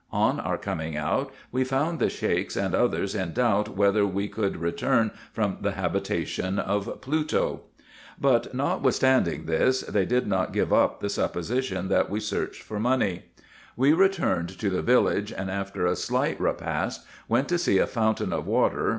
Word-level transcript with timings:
On 0.11 0.39
our 0.39 0.57
coming 0.57 0.97
out, 0.97 1.31
we 1.51 1.63
found 1.63 1.99
the 1.99 2.09
Sheiks 2.09 2.57
and 2.57 2.73
others 2.73 3.13
in 3.13 3.33
doubt, 3.33 3.75
whether 3.77 4.03
we 4.03 4.27
could 4.27 4.57
return 4.57 5.11
from 5.31 5.59
the 5.61 5.73
habitation 5.73 6.57
of 6.57 6.85
3 6.85 6.93
G 7.23 7.35
410 7.37 7.39
RESEARCHES 7.39 7.53
AND 7.53 7.61
OPERATIONS 7.61 8.17
Pluto; 8.17 8.19
but, 8.19 8.53
notwithstanding 8.55 9.45
this, 9.45 9.81
they 9.81 10.05
did 10.07 10.25
not 10.25 10.53
give 10.53 10.73
up 10.73 11.01
the 11.01 11.07
supposition 11.11 11.87
that 11.89 12.09
we 12.09 12.19
searched 12.19 12.63
for 12.63 12.79
money. 12.79 13.25
We 13.77 13.93
returned 13.93 14.57
to 14.57 14.71
the 14.71 14.81
village, 14.81 15.31
and 15.31 15.51
after 15.51 15.85
a 15.85 15.95
slight 15.95 16.41
repast, 16.41 17.05
went 17.29 17.47
to 17.49 17.59
see 17.59 17.77
a 17.77 17.85
fountain 17.85 18.33
of 18.33 18.47
water? 18.47 18.89